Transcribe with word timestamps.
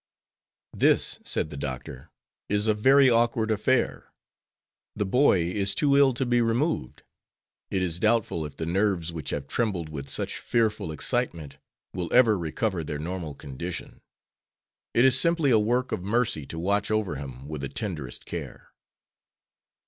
'""This," 0.73 1.19
said 1.23 1.51
the 1.51 1.57
doctor, 1.57 2.09
"is 2.49 2.65
a 2.65 2.73
very 2.73 3.07
awkward 3.07 3.51
affair. 3.51 4.11
The 4.95 5.05
boy 5.05 5.43
is 5.51 5.75
too 5.75 5.95
ill 5.95 6.15
to 6.15 6.25
be 6.25 6.41
removed. 6.41 7.03
It 7.69 7.83
is 7.83 7.99
doubtful 7.99 8.43
if 8.43 8.55
the 8.57 8.65
nerves 8.65 9.13
which 9.13 9.29
have 9.29 9.45
trembled 9.47 9.89
with 9.89 10.09
such 10.09 10.39
fearful 10.39 10.91
excitement 10.91 11.59
will 11.93 12.11
ever 12.11 12.35
recover 12.35 12.83
their 12.83 12.97
normal 12.97 13.35
condition. 13.35 14.01
It 14.95 15.05
is 15.05 15.21
simply 15.21 15.51
a 15.51 15.59
work 15.59 15.91
of 15.91 16.01
mercy 16.01 16.47
to 16.47 16.57
watch 16.57 16.89
over 16.89 17.17
him 17.17 17.47
with 17.47 17.61
the 17.61 17.69
tenderest 17.69 18.25
care." 18.25 18.71